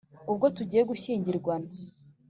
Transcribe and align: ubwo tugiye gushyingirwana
ubwo 0.31 0.45
tugiye 0.55 0.81
gushyingirwana 0.89 1.69